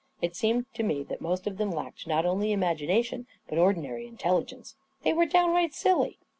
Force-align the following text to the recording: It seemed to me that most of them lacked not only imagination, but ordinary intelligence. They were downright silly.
It 0.19 0.35
seemed 0.35 0.65
to 0.73 0.81
me 0.81 1.03
that 1.03 1.21
most 1.21 1.45
of 1.45 1.57
them 1.57 1.69
lacked 1.69 2.07
not 2.07 2.25
only 2.25 2.51
imagination, 2.51 3.27
but 3.47 3.59
ordinary 3.59 4.07
intelligence. 4.07 4.75
They 5.03 5.13
were 5.13 5.27
downright 5.27 5.75
silly. 5.75 6.17